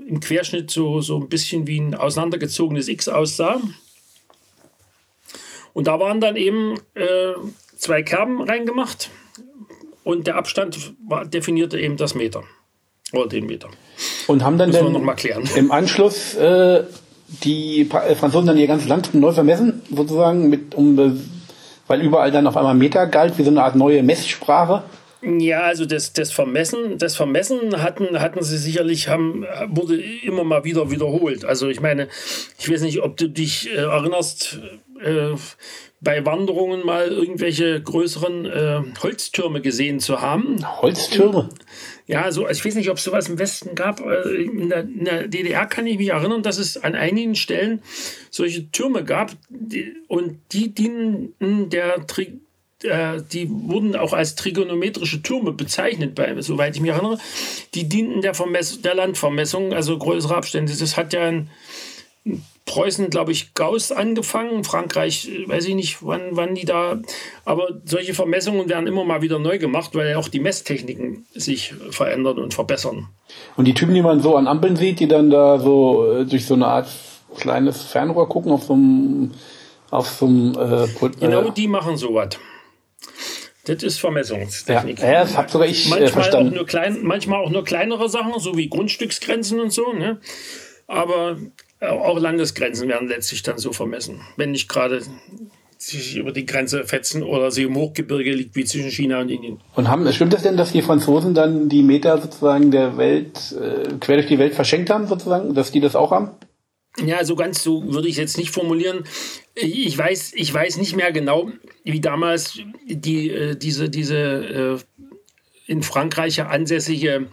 im 0.06 0.20
Querschnitt 0.20 0.70
so, 0.70 1.00
so 1.00 1.18
ein 1.18 1.28
bisschen 1.28 1.66
wie 1.66 1.80
ein 1.80 1.94
auseinandergezogenes 1.94 2.88
X 2.88 3.08
aussah. 3.08 3.60
Und 5.72 5.86
da 5.86 6.00
waren 6.00 6.20
dann 6.20 6.36
eben 6.36 6.74
äh, 6.94 7.34
zwei 7.76 8.02
Kerben 8.02 8.42
reingemacht 8.42 9.10
und 10.04 10.26
der 10.26 10.36
Abstand 10.36 10.94
war, 11.08 11.24
definierte 11.24 11.78
eben 11.78 11.96
das 11.96 12.14
Meter. 12.14 12.42
Oder 13.12 13.28
den 13.28 13.46
Meter. 13.46 13.68
Und 14.26 14.44
haben 14.44 14.58
dann, 14.58 14.70
dann 14.70 14.92
noch 14.92 15.02
mal 15.02 15.14
klären. 15.14 15.48
im 15.56 15.72
Anschluss 15.72 16.34
äh, 16.34 16.84
die 17.44 17.82
äh, 17.82 18.14
Franzosen 18.14 18.46
dann 18.46 18.56
ihr 18.56 18.66
ganzes 18.66 18.88
Land 18.88 19.14
neu 19.14 19.32
vermessen, 19.32 19.82
sozusagen, 19.90 20.48
mit, 20.48 20.74
um, 20.74 21.20
weil 21.86 22.02
überall 22.02 22.30
dann 22.30 22.46
auf 22.46 22.56
einmal 22.56 22.74
Meter 22.74 23.06
galt, 23.06 23.36
wie 23.38 23.42
so 23.42 23.50
eine 23.50 23.62
Art 23.62 23.76
neue 23.76 24.02
Messsprache? 24.02 24.84
Ja, 25.22 25.62
also 25.62 25.84
das, 25.84 26.12
das 26.12 26.32
Vermessen, 26.32 26.98
das 26.98 27.16
Vermessen 27.16 27.82
hatten, 27.82 28.20
hatten 28.20 28.42
sie 28.42 28.56
sicherlich, 28.56 29.08
haben, 29.08 29.44
wurde 29.68 30.00
immer 30.00 30.44
mal 30.44 30.64
wieder 30.64 30.90
wiederholt. 30.90 31.44
Also 31.44 31.68
ich 31.68 31.80
meine, 31.80 32.08
ich 32.58 32.70
weiß 32.70 32.82
nicht, 32.82 33.02
ob 33.02 33.16
du 33.16 33.28
dich 33.28 33.68
äh, 33.70 33.76
erinnerst, 33.76 34.60
äh, 35.02 35.34
bei 36.00 36.24
Wanderungen 36.24 36.84
mal 36.84 37.08
irgendwelche 37.08 37.80
größeren 37.82 38.46
äh, 38.46 38.80
Holztürme 39.02 39.60
gesehen 39.60 40.00
zu 40.00 40.20
haben. 40.20 40.56
Holztürme? 40.80 41.50
Ja, 42.06 42.32
so, 42.32 42.48
ich 42.48 42.64
weiß 42.64 42.74
nicht, 42.74 42.90
ob 42.90 42.96
es 42.96 43.04
sowas 43.04 43.28
im 43.28 43.38
Westen 43.38 43.74
gab. 43.74 44.00
Äh, 44.00 44.44
in 44.44 44.70
der, 44.70 44.80
in 44.80 45.04
der, 45.04 45.28
DDR 45.28 45.66
kann 45.66 45.86
ich 45.86 45.98
mich 45.98 46.08
erinnern, 46.08 46.42
dass 46.42 46.58
es 46.58 46.82
an 46.82 46.94
einigen 46.94 47.34
Stellen 47.34 47.82
solche 48.30 48.70
Türme 48.70 49.04
gab 49.04 49.32
die, 49.50 49.94
und 50.08 50.38
die 50.52 50.74
dienen 50.74 51.34
der 51.38 52.06
Tri 52.06 52.40
äh, 52.82 53.22
die 53.32 53.48
wurden 53.50 53.96
auch 53.96 54.12
als 54.12 54.34
trigonometrische 54.34 55.22
Türme 55.22 55.52
bezeichnet, 55.52 56.14
bei, 56.14 56.40
soweit 56.40 56.76
ich 56.76 56.82
mich 56.82 56.90
erinnere. 56.90 57.18
Die 57.74 57.88
dienten 57.88 58.22
der, 58.22 58.34
Vermess 58.34 58.80
der 58.82 58.94
Landvermessung, 58.94 59.72
also 59.72 59.98
größere 59.98 60.36
Abstände. 60.36 60.72
Das 60.76 60.96
hat 60.96 61.12
ja 61.12 61.26
ein 61.26 61.50
Preußen, 62.66 63.10
glaube 63.10 63.32
ich, 63.32 63.54
Gauss 63.54 63.90
angefangen. 63.90 64.62
Frankreich, 64.64 65.28
weiß 65.46 65.66
ich 65.66 65.74
nicht, 65.74 65.98
wann, 66.02 66.20
wann 66.32 66.54
die 66.54 66.64
da. 66.64 67.00
Aber 67.44 67.68
solche 67.84 68.14
Vermessungen 68.14 68.68
werden 68.68 68.86
immer 68.86 69.04
mal 69.04 69.22
wieder 69.22 69.38
neu 69.38 69.58
gemacht, 69.58 69.94
weil 69.94 70.10
ja 70.10 70.18
auch 70.18 70.28
die 70.28 70.40
Messtechniken 70.40 71.26
sich 71.34 71.74
verändern 71.90 72.38
und 72.38 72.54
verbessern. 72.54 73.08
Und 73.56 73.64
die 73.66 73.74
Typen, 73.74 73.94
die 73.94 74.02
man 74.02 74.20
so 74.20 74.36
an 74.36 74.46
Ampeln 74.46 74.76
sieht, 74.76 75.00
die 75.00 75.08
dann 75.08 75.30
da 75.30 75.58
so 75.58 76.06
äh, 76.12 76.26
durch 76.26 76.46
so 76.46 76.54
eine 76.54 76.66
Art 76.66 76.88
kleines 77.36 77.82
Fernrohr 77.82 78.28
gucken 78.28 78.52
auf 78.52 78.64
so 78.64 78.74
einem. 78.74 79.32
Auf 79.90 80.08
so 80.08 80.26
einem 80.26 80.52
äh, 80.52 80.86
genau, 81.18 81.48
äh, 81.48 81.50
die 81.50 81.66
machen 81.66 81.96
sowas. 81.96 82.38
Das 83.64 83.82
ist 83.82 83.98
Vermessungstechnik. 83.98 84.98
Ja, 85.00 85.12
ja 85.12 85.20
das 85.22 85.36
habe 85.36 85.50
sogar 85.50 85.68
ich 85.68 85.86
äh, 85.86 85.90
manchmal 85.90 86.08
verstanden. 86.08 86.50
Auch 86.50 86.56
nur 86.56 86.66
klein, 86.66 86.98
manchmal 87.02 87.44
auch 87.44 87.50
nur 87.50 87.64
kleinere 87.64 88.08
Sachen, 88.08 88.38
so 88.38 88.56
wie 88.56 88.68
Grundstücksgrenzen 88.68 89.60
und 89.60 89.70
so. 89.70 89.92
Ne? 89.92 90.18
Aber 90.86 91.36
auch 91.80 92.18
Landesgrenzen 92.18 92.88
werden 92.88 93.08
letztlich 93.08 93.42
dann 93.42 93.58
so 93.58 93.72
vermessen. 93.72 94.20
Wenn 94.36 94.52
nicht 94.52 94.68
gerade 94.68 95.02
sich 95.78 96.16
über 96.16 96.30
die 96.30 96.44
Grenze 96.44 96.84
fetzen 96.84 97.22
oder 97.22 97.50
sie 97.50 97.62
im 97.62 97.74
Hochgebirge 97.74 98.32
liegt 98.32 98.54
wie 98.54 98.64
zwischen 98.64 98.90
China 98.90 99.20
und 99.20 99.30
Indien. 99.30 99.60
Und 99.74 99.88
haben, 99.88 100.10
stimmt 100.12 100.34
das 100.34 100.42
denn, 100.42 100.58
dass 100.58 100.72
die 100.72 100.82
Franzosen 100.82 101.32
dann 101.32 101.70
die 101.70 101.82
Meter 101.82 102.20
sozusagen 102.20 102.70
der 102.70 102.98
Welt, 102.98 103.56
äh, 103.58 103.88
quer 103.98 104.16
durch 104.16 104.28
die 104.28 104.38
Welt 104.38 104.54
verschenkt 104.54 104.90
haben 104.90 105.06
sozusagen, 105.06 105.54
dass 105.54 105.72
die 105.72 105.80
das 105.80 105.96
auch 105.96 106.10
haben? 106.10 106.32
Ja, 106.98 107.24
so 107.24 107.36
ganz 107.36 107.62
so 107.62 107.92
würde 107.92 108.08
ich 108.08 108.16
jetzt 108.16 108.36
nicht 108.36 108.50
formulieren. 108.50 109.04
Ich 109.54 109.96
weiß, 109.96 110.32
ich 110.34 110.52
weiß 110.52 110.78
nicht 110.78 110.96
mehr 110.96 111.12
genau, 111.12 111.50
wie 111.84 112.00
damals 112.00 112.58
die, 112.86 113.30
äh, 113.30 113.56
diese, 113.56 113.88
diese 113.88 114.16
äh, 114.16 114.78
in 115.70 115.82
Frankreich 115.82 116.42
ansässige 116.42 117.28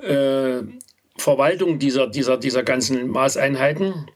äh, 0.00 0.62
Verwaltung 1.16 1.78
dieser, 1.78 2.08
dieser, 2.08 2.36
dieser 2.36 2.62
ganzen 2.62 3.08
Maßeinheiten 3.08 4.06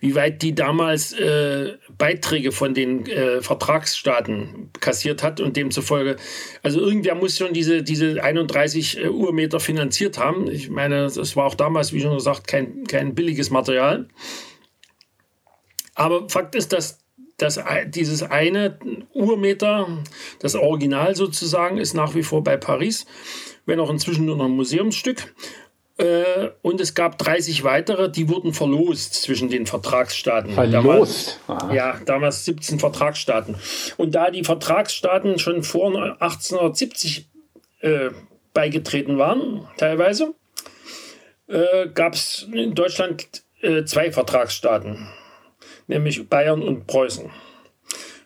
wie 0.00 0.14
weit 0.14 0.42
die 0.42 0.54
damals 0.54 1.12
äh, 1.12 1.74
Beiträge 1.96 2.52
von 2.52 2.74
den 2.74 3.06
äh, 3.06 3.40
Vertragsstaaten 3.40 4.70
kassiert 4.80 5.22
hat 5.22 5.40
und 5.40 5.56
demzufolge, 5.56 6.16
also 6.62 6.80
irgendwer 6.80 7.14
muss 7.14 7.38
schon 7.38 7.52
diese, 7.52 7.82
diese 7.82 8.22
31 8.22 8.98
äh, 8.98 9.08
Urmeter 9.08 9.60
finanziert 9.60 10.18
haben. 10.18 10.50
Ich 10.50 10.68
meine, 10.68 11.02
das 11.04 11.36
war 11.36 11.46
auch 11.46 11.54
damals, 11.54 11.92
wie 11.92 12.00
schon 12.00 12.14
gesagt, 12.14 12.46
kein, 12.46 12.84
kein 12.84 13.14
billiges 13.14 13.50
Material. 13.50 14.08
Aber 15.94 16.28
Fakt 16.28 16.54
ist, 16.54 16.72
dass, 16.72 16.98
dass 17.38 17.58
dieses 17.86 18.22
eine 18.22 18.78
Urmeter, 19.14 19.88
das 20.40 20.54
Original 20.54 21.16
sozusagen, 21.16 21.78
ist 21.78 21.94
nach 21.94 22.14
wie 22.14 22.22
vor 22.22 22.44
bei 22.44 22.58
Paris, 22.58 23.06
wenn 23.64 23.80
auch 23.80 23.90
inzwischen 23.90 24.26
nur 24.26 24.36
noch 24.36 24.44
ein 24.44 24.50
Museumsstück. 24.50 25.34
Äh, 25.98 26.50
und 26.60 26.80
es 26.80 26.94
gab 26.94 27.16
30 27.16 27.64
weitere, 27.64 28.10
die 28.10 28.28
wurden 28.28 28.52
verlost 28.52 29.14
zwischen 29.14 29.48
den 29.48 29.66
Vertragsstaaten. 29.66 30.52
Verlost? 30.52 31.40
Damals, 31.46 31.74
ja, 31.74 31.98
damals 32.04 32.44
17 32.44 32.78
Vertragsstaaten. 32.78 33.56
Und 33.96 34.14
da 34.14 34.30
die 34.30 34.44
Vertragsstaaten 34.44 35.38
schon 35.38 35.62
vor 35.62 35.94
1870 36.20 37.28
äh, 37.80 38.10
beigetreten 38.52 39.16
waren, 39.18 39.66
teilweise, 39.78 40.34
äh, 41.46 41.88
gab 41.88 42.14
es 42.14 42.46
in 42.52 42.74
Deutschland 42.74 43.26
äh, 43.62 43.84
zwei 43.84 44.12
Vertragsstaaten, 44.12 45.08
nämlich 45.86 46.28
Bayern 46.28 46.62
und 46.62 46.86
Preußen. 46.86 47.30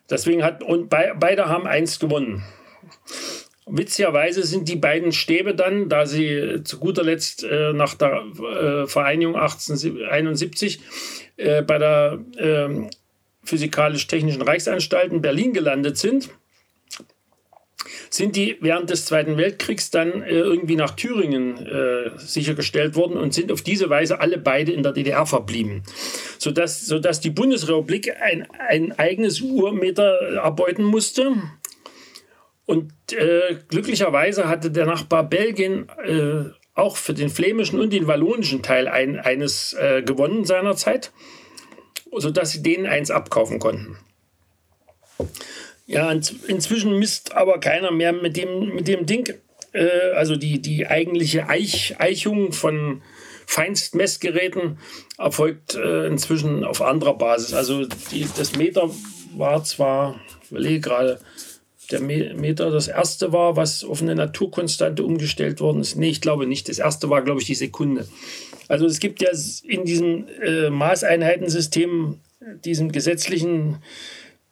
Deswegen 0.08 0.42
hat, 0.42 0.62
und 0.62 0.90
be 0.90 1.14
beide 1.18 1.48
haben 1.48 1.68
eins 1.68 2.00
gewonnen. 2.00 2.42
Witzigerweise 3.66 4.42
sind 4.44 4.68
die 4.68 4.76
beiden 4.76 5.12
Stäbe 5.12 5.54
dann, 5.54 5.88
da 5.88 6.06
sie 6.06 6.62
zu 6.64 6.78
guter 6.78 7.02
Letzt 7.02 7.44
äh, 7.44 7.72
nach 7.72 7.94
der 7.94 8.22
äh, 8.22 8.86
Vereinigung 8.86 9.36
1871 9.36 10.80
äh, 11.36 11.62
bei 11.62 11.78
der 11.78 12.18
ähm, 12.38 12.90
Physikalisch-Technischen 13.44 14.42
Reichsanstalt 14.42 15.12
in 15.12 15.22
Berlin 15.22 15.52
gelandet 15.52 15.98
sind, 15.98 16.30
sind 18.10 18.34
die 18.34 18.56
während 18.60 18.90
des 18.90 19.06
Zweiten 19.06 19.36
Weltkriegs 19.36 19.90
dann 19.90 20.22
äh, 20.22 20.30
irgendwie 20.30 20.76
nach 20.76 20.96
Thüringen 20.96 21.64
äh, 21.64 22.10
sichergestellt 22.18 22.96
worden 22.96 23.16
und 23.16 23.34
sind 23.34 23.52
auf 23.52 23.62
diese 23.62 23.88
Weise 23.88 24.20
alle 24.20 24.38
beide 24.38 24.72
in 24.72 24.82
der 24.82 24.92
DDR 24.92 25.26
verblieben. 25.26 25.82
Sodass, 26.38 26.86
sodass 26.86 27.20
die 27.20 27.30
Bundesrepublik 27.30 28.12
ein, 28.20 28.48
ein 28.68 28.98
eigenes 28.98 29.40
Urmeter 29.40 30.18
erbeuten 30.42 30.84
musste 30.84 31.34
und 32.70 32.92
äh, 33.10 33.56
glücklicherweise 33.66 34.46
hatte 34.46 34.70
der 34.70 34.86
Nachbar 34.86 35.24
Belgien 35.24 35.88
äh, 36.06 36.50
auch 36.74 36.96
für 36.96 37.14
den 37.14 37.28
flämischen 37.28 37.80
und 37.80 37.92
den 37.92 38.06
wallonischen 38.06 38.62
Teil 38.62 38.86
ein, 38.86 39.18
eines 39.18 39.72
äh, 39.72 40.02
gewonnen 40.02 40.44
seinerzeit, 40.44 41.10
sodass 42.16 42.52
sie 42.52 42.62
denen 42.62 42.86
eins 42.86 43.10
abkaufen 43.10 43.58
konnten. 43.58 43.98
Ja, 45.88 46.12
inzwischen 46.12 46.96
misst 46.96 47.34
aber 47.34 47.58
keiner 47.58 47.90
mehr 47.90 48.12
mit 48.12 48.36
dem, 48.36 48.72
mit 48.72 48.86
dem 48.86 49.04
Ding. 49.04 49.34
Äh, 49.72 50.12
also 50.14 50.36
die, 50.36 50.62
die 50.62 50.86
eigentliche 50.86 51.48
Eich, 51.48 51.96
Eichung 51.98 52.52
von 52.52 53.02
Feinstmessgeräten 53.46 54.78
erfolgt 55.18 55.74
äh, 55.74 56.06
inzwischen 56.06 56.62
auf 56.62 56.82
anderer 56.82 57.18
Basis. 57.18 57.52
Also 57.52 57.84
die, 58.12 58.28
das 58.36 58.54
Meter 58.54 58.88
war 59.36 59.64
zwar, 59.64 60.20
ich 60.44 60.52
überlege 60.52 60.78
gerade, 60.78 61.20
der 61.90 62.00
Meter 62.00 62.70
das 62.70 62.88
erste 62.88 63.32
war, 63.32 63.56
was 63.56 63.84
auf 63.84 64.02
eine 64.02 64.14
Naturkonstante 64.14 65.02
umgestellt 65.02 65.60
worden 65.60 65.80
ist. 65.80 65.96
Nee, 65.96 66.10
ich 66.10 66.20
glaube 66.20 66.46
nicht. 66.46 66.68
Das 66.68 66.78
erste 66.78 67.10
war, 67.10 67.22
glaube 67.22 67.40
ich, 67.40 67.46
die 67.46 67.54
Sekunde. 67.54 68.06
Also 68.68 68.86
es 68.86 69.00
gibt 69.00 69.20
ja 69.20 69.30
in 69.64 69.84
diesem 69.84 70.26
äh, 70.42 70.70
Maßeinheitensystem, 70.70 72.18
diesem 72.64 72.92
gesetzlichen, 72.92 73.78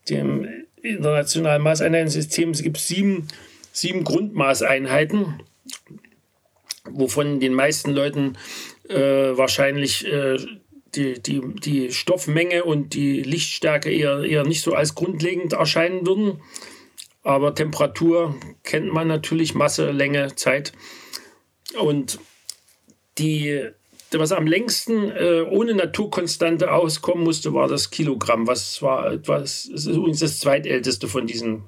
dem 0.08 0.48
internationalen 0.82 1.62
Maßeinheitensystem, 1.62 2.50
es 2.50 2.62
gibt 2.62 2.78
sieben, 2.78 3.28
sieben 3.72 4.04
Grundmaßeinheiten, 4.04 5.40
wovon 6.90 7.40
den 7.40 7.54
meisten 7.54 7.92
Leuten 7.92 8.36
äh, 8.88 8.96
wahrscheinlich 9.36 10.06
äh, 10.06 10.38
die, 10.94 11.20
die, 11.20 11.40
die 11.62 11.92
Stoffmenge 11.92 12.64
und 12.64 12.94
die 12.94 13.22
Lichtstärke 13.22 13.90
eher, 13.90 14.22
eher 14.24 14.44
nicht 14.44 14.62
so 14.62 14.74
als 14.74 14.94
grundlegend 14.94 15.52
erscheinen 15.52 16.06
würden. 16.06 16.40
Aber 17.22 17.54
Temperatur 17.54 18.34
kennt 18.62 18.92
man 18.92 19.08
natürlich, 19.08 19.54
Masse, 19.54 19.90
Länge, 19.90 20.34
Zeit. 20.36 20.72
Und 21.78 22.18
die, 23.18 23.68
was 24.12 24.32
am 24.32 24.46
längsten 24.46 25.10
äh, 25.10 25.42
ohne 25.42 25.74
Naturkonstante 25.74 26.72
auskommen 26.72 27.24
musste, 27.24 27.52
war 27.52 27.68
das 27.68 27.90
Kilogramm. 27.90 28.46
Was 28.46 28.80
war 28.80 29.12
etwas, 29.12 29.66
ist 29.66 29.86
übrigens 29.86 30.20
das 30.20 30.38
zweitälteste 30.40 31.08
von 31.08 31.26
diesen 31.26 31.64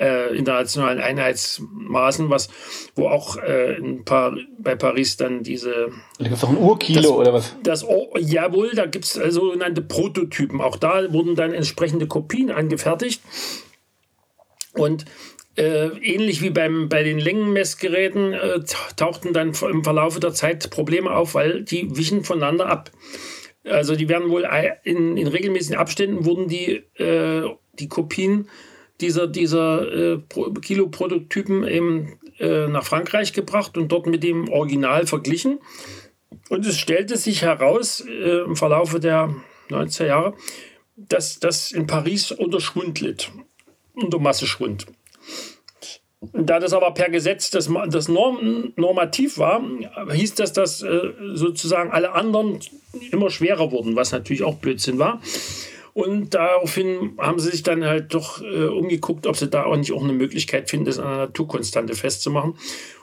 äh, 0.00 0.34
internationalen 0.34 0.98
Einheitsmaßen, 0.98 2.30
was, 2.30 2.48
wo 2.96 3.08
auch 3.08 3.36
äh, 3.36 3.76
Par 4.04 4.34
bei 4.58 4.74
Paris 4.74 5.16
dann 5.18 5.42
diese. 5.42 5.90
Da 6.18 6.24
gibt 6.24 6.36
es 6.36 6.44
auch 6.44 6.48
ein 6.48 6.56
Urkilo 6.56 7.02
das, 7.02 7.10
oder 7.10 7.32
was? 7.34 7.56
Das, 7.62 7.84
oh, 7.86 8.08
jawohl, 8.18 8.72
da 8.74 8.86
gibt 8.86 9.04
es 9.04 9.16
äh, 9.16 9.30
sogenannte 9.30 9.82
Prototypen. 9.82 10.60
Auch 10.60 10.76
da 10.76 11.12
wurden 11.12 11.34
dann 11.34 11.52
entsprechende 11.52 12.06
Kopien 12.06 12.50
angefertigt. 12.50 13.20
Und 14.74 15.04
äh, 15.56 15.88
ähnlich 15.98 16.42
wie 16.42 16.50
beim, 16.50 16.88
bei 16.88 17.02
den 17.02 17.18
Längenmessgeräten 17.18 18.32
äh, 18.32 18.60
tauchten 18.96 19.32
dann 19.32 19.52
im 19.70 19.84
Verlauf 19.84 20.18
der 20.20 20.32
Zeit 20.32 20.70
Probleme 20.70 21.10
auf, 21.10 21.34
weil 21.34 21.62
die 21.62 21.96
wichen 21.96 22.24
voneinander 22.24 22.66
ab. 22.66 22.90
Also 23.64 23.94
die 23.94 24.08
werden 24.08 24.30
wohl 24.30 24.48
in, 24.84 25.16
in 25.16 25.26
regelmäßigen 25.26 25.78
Abständen 25.78 26.24
wurden 26.24 26.48
die, 26.48 26.76
äh, 26.96 27.42
die 27.74 27.88
Kopien 27.88 28.48
dieser, 29.00 29.26
dieser 29.26 30.14
äh, 30.14 30.18
Kiloprototypen 30.62 31.66
eben 31.66 32.18
äh, 32.38 32.68
nach 32.68 32.84
Frankreich 32.84 33.32
gebracht 33.32 33.76
und 33.76 33.88
dort 33.88 34.06
mit 34.06 34.22
dem 34.22 34.48
Original 34.48 35.06
verglichen. 35.06 35.58
Und 36.48 36.64
es 36.64 36.78
stellte 36.78 37.16
sich 37.16 37.42
heraus 37.42 38.04
äh, 38.06 38.44
im 38.44 38.56
Verlauf 38.56 38.98
der 38.98 39.34
90er 39.68 40.06
Jahre, 40.06 40.34
dass 40.96 41.38
das 41.38 41.72
in 41.72 41.86
Paris 41.86 42.32
unter 42.32 42.60
Schwund 42.60 43.00
litt 43.00 43.30
unter 43.94 44.18
Masseschwund. 44.18 44.86
Da 46.32 46.58
das 46.60 46.74
aber 46.74 46.92
per 46.92 47.08
Gesetz 47.08 47.50
das, 47.50 47.70
das 47.88 48.08
Norm, 48.08 48.72
normativ 48.76 49.38
war, 49.38 49.62
hieß 50.12 50.34
das, 50.34 50.52
dass 50.52 50.82
äh, 50.82 51.12
sozusagen 51.32 51.90
alle 51.90 52.12
anderen 52.12 52.60
immer 53.10 53.30
schwerer 53.30 53.72
wurden, 53.72 53.96
was 53.96 54.12
natürlich 54.12 54.42
auch 54.42 54.56
Blödsinn 54.56 54.98
war. 54.98 55.20
Und 55.94 56.34
daraufhin 56.34 57.14
haben 57.18 57.38
sie 57.40 57.50
sich 57.50 57.62
dann 57.62 57.84
halt 57.84 58.14
doch 58.14 58.42
äh, 58.42 58.66
umgeguckt, 58.66 59.26
ob 59.26 59.36
sie 59.36 59.48
da 59.48 59.64
auch 59.64 59.76
nicht 59.76 59.92
auch 59.92 60.04
eine 60.04 60.12
Möglichkeit 60.12 60.68
finden, 60.68 60.86
das 60.86 60.98
an 60.98 61.06
einer 61.06 61.16
Naturkonstante 61.16 61.94
festzumachen. 61.94 62.54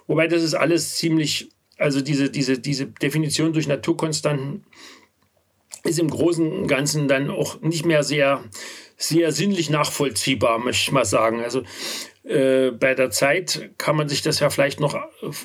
Wobei 0.06 0.28
das 0.28 0.44
ist 0.44 0.54
alles 0.54 0.96
ziemlich, 0.96 1.50
also 1.78 2.02
diese, 2.02 2.30
diese, 2.30 2.60
diese 2.60 2.86
Definition 2.86 3.52
durch 3.52 3.68
Naturkonstanten 3.68 4.64
ist 5.84 6.00
im 6.00 6.10
Großen 6.10 6.52
und 6.52 6.68
Ganzen 6.68 7.08
dann 7.08 7.30
auch 7.30 7.62
nicht 7.62 7.86
mehr 7.86 8.04
sehr, 8.04 8.44
sehr 8.98 9.32
sinnlich 9.32 9.70
nachvollziehbar, 9.70 10.58
möchte 10.58 10.82
ich 10.82 10.92
mal 10.92 11.06
sagen. 11.06 11.44
Also 11.44 11.64
äh, 12.24 12.72
bei 12.72 12.96
der 12.96 13.12
Zeit 13.12 13.70
kann 13.78 13.96
man 13.96 14.10
sich 14.10 14.22
das 14.22 14.40
ja 14.40 14.50
vielleicht 14.50 14.80
noch 14.80 14.98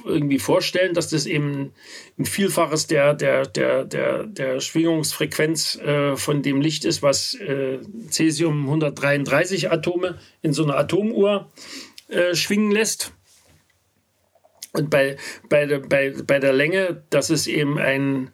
irgendwie 0.04 0.38
vorstellen, 0.38 0.94
dass 0.94 1.10
das 1.10 1.26
eben 1.26 1.72
ein 2.18 2.24
Vielfaches 2.24 2.86
der, 2.86 3.14
der, 3.14 3.46
der, 3.46 3.84
der, 3.84 4.24
der 4.24 4.60
Schwingungsfrequenz 4.60 5.76
äh, 5.76 6.16
von 6.16 6.42
dem 6.42 6.60
Licht 6.60 6.84
ist, 6.84 7.02
was 7.02 7.34
äh, 7.34 7.78
Cäsium 8.08 8.64
133 8.64 9.70
Atome 9.70 10.18
in 10.40 10.52
so 10.52 10.64
einer 10.64 10.76
Atomuhr 10.76 11.52
äh, 12.08 12.34
schwingen 12.34 12.72
lässt. 12.72 13.12
Und 14.72 14.88
bei, 14.88 15.18
bei, 15.50 15.66
der, 15.66 15.80
bei, 15.80 16.14
bei 16.26 16.38
der 16.38 16.54
Länge, 16.54 17.04
das 17.10 17.28
ist 17.28 17.46
eben 17.46 17.78
ein 17.78 18.32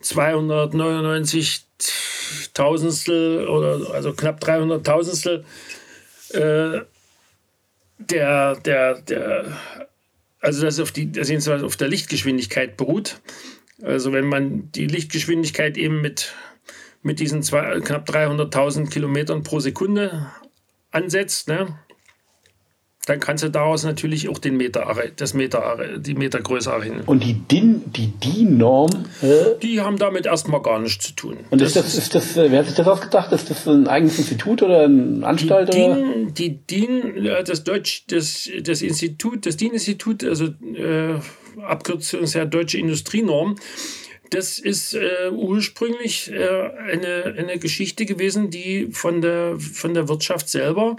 299 0.00 1.62
Tausendstel 2.54 3.48
oder 3.48 3.92
also 3.92 4.12
knapp 4.12 4.40
300 4.40 4.84
Tausendstel 4.84 5.44
äh, 6.30 6.80
der, 7.98 8.56
der, 8.56 9.00
der, 9.02 9.44
also 10.40 10.64
das 10.64 10.80
auf 10.80 10.92
die, 10.92 11.10
das 11.10 11.48
auf 11.48 11.76
der 11.76 11.88
Lichtgeschwindigkeit 11.88 12.76
beruht. 12.76 13.20
Also 13.82 14.12
wenn 14.12 14.26
man 14.26 14.70
die 14.72 14.86
Lichtgeschwindigkeit 14.86 15.76
eben 15.76 16.00
mit, 16.00 16.34
mit 17.02 17.20
diesen 17.20 17.42
zwei, 17.42 17.80
knapp 17.80 18.08
300.000 18.08 18.90
Kilometern 18.90 19.42
pro 19.42 19.60
Sekunde 19.60 20.30
ansetzt, 20.90 21.48
ne, 21.48 21.78
dann 23.06 23.20
kannst 23.20 23.44
du 23.44 23.48
daraus 23.48 23.84
natürlich 23.84 24.28
auch 24.28 24.38
den 24.38 24.56
Meter, 24.56 24.92
das 25.16 25.32
Meter, 25.32 25.78
die 25.96 26.14
Metergröße 26.14 26.70
errechnen. 26.70 27.02
Und 27.06 27.22
die 27.22 27.34
DIN, 27.34 27.84
die 27.92 28.08
DIN-Norm? 28.08 28.90
Äh? 29.22 29.58
Die 29.62 29.80
haben 29.80 29.96
damit 29.96 30.26
erstmal 30.26 30.60
gar 30.60 30.80
nichts 30.80 31.06
zu 31.06 31.12
tun. 31.14 31.36
Und 31.50 31.60
das 31.60 31.68
ist 31.68 31.76
das, 31.76 31.94
ist 31.96 32.14
das, 32.16 32.34
wer 32.34 32.58
hat 32.58 32.66
sich 32.66 32.74
das 32.74 32.88
ausgedacht? 32.88 33.30
Ist 33.30 33.48
das 33.48 33.66
ein 33.68 33.86
eigenes 33.86 34.18
Institut 34.18 34.60
oder 34.60 34.84
eine 34.84 35.24
Anstalt? 35.24 35.72
Die 35.72 35.78
DIN, 35.78 36.34
die 36.34 36.58
DIN 36.66 37.24
das 37.46 37.62
Deutsch, 37.62 38.06
das, 38.08 38.50
das 38.62 38.82
Institut, 38.82 39.46
das 39.46 39.56
DIN-Institut, 39.56 40.24
also 40.24 40.46
äh, 40.46 41.14
Abkürzung 41.62 42.22
ist 42.22 42.34
ja 42.34 42.44
Deutsche 42.44 42.78
Industrienorm, 42.78 43.54
das 44.30 44.58
ist 44.58 44.94
äh, 44.94 45.30
ursprünglich 45.30 46.32
äh, 46.32 46.48
eine, 46.90 47.36
eine 47.38 47.58
Geschichte 47.60 48.04
gewesen, 48.04 48.50
die 48.50 48.88
von 48.90 49.20
der, 49.20 49.60
von 49.60 49.94
der 49.94 50.08
Wirtschaft 50.08 50.48
selber 50.48 50.96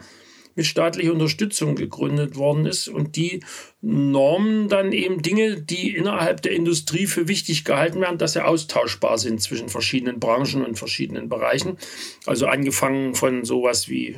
mit 0.58 0.66
staatlicher 0.66 1.14
Unterstützung 1.14 1.76
gegründet 1.76 2.36
worden 2.36 2.66
ist 2.66 2.88
und 2.90 3.16
die 3.16 3.42
Normen 3.82 4.68
dann 4.70 4.92
eben 4.92 5.22
Dinge, 5.22 5.62
die 5.62 5.96
innerhalb 5.96 6.42
der 6.42 6.54
Industrie 6.54 7.06
für 7.06 7.28
wichtig 7.28 7.64
gehalten 7.64 8.02
werden, 8.02 8.18
dass 8.18 8.34
sie 8.34 8.44
austauschbar 8.44 9.20
sind 9.20 9.40
zwischen 9.40 9.70
verschiedenen 9.70 10.20
Branchen 10.20 10.66
und 10.66 10.78
verschiedenen 10.78 11.30
Bereichen. 11.30 11.78
Also 12.26 12.48
angefangen 12.48 13.14
von 13.14 13.46
sowas 13.46 13.88
wie 13.88 14.18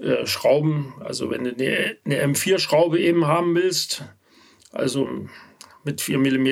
äh, 0.00 0.24
Schrauben, 0.26 0.94
also 1.00 1.28
wenn 1.28 1.42
du 1.42 1.50
eine, 1.50 1.96
eine 2.04 2.24
M4-Schraube 2.34 3.00
eben 3.00 3.26
haben 3.26 3.56
willst, 3.56 4.04
also 4.70 5.08
mit 5.82 6.00
4 6.00 6.18
mm 6.18 6.48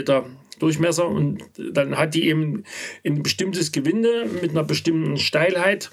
Durchmesser 0.59 1.07
und 1.07 1.45
dann 1.57 1.99
hat 1.99 2.15
die 2.15 2.27
eben 2.27 2.65
ein 3.05 3.23
bestimmtes 3.23 3.73
Gewinde 3.73 4.27
mit 4.41 4.51
einer 4.51 4.65
bestimmten 4.65 5.19
Steilheit 5.19 5.91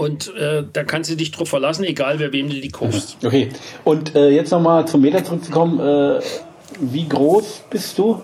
und 0.00 0.34
äh, 0.34 0.64
da 0.72 0.82
kannst 0.82 1.10
du 1.10 1.14
dich 1.14 1.30
drauf 1.30 1.50
verlassen, 1.50 1.84
egal 1.84 2.18
wer 2.20 2.32
wem 2.32 2.48
du 2.48 2.58
die 2.58 2.70
kaufst. 2.70 3.18
Okay. 3.22 3.50
Und 3.84 4.14
äh, 4.14 4.30
jetzt 4.30 4.50
nochmal 4.50 4.88
zum 4.88 5.02
Meter 5.02 5.22
zurückzukommen. 5.22 5.78
Äh, 5.78 6.22
wie 6.80 7.06
groß 7.06 7.64
bist 7.68 7.98
du? 7.98 8.22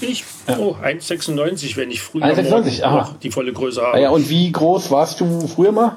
Ich? 0.00 0.22
Ja. 0.46 0.58
Oh, 0.58 0.76
1,96, 0.80 1.76
wenn 1.76 1.90
ich 1.90 2.00
früher 2.00 2.26
1,96, 2.26 2.84
aha. 2.84 3.16
die 3.20 3.32
volle 3.32 3.52
Größe 3.52 3.82
habe. 3.82 3.94
Ah, 3.94 3.98
ja, 3.98 4.10
und 4.10 4.30
wie 4.30 4.52
groß 4.52 4.92
warst 4.92 5.20
du 5.20 5.48
früher 5.48 5.72
mal? 5.72 5.96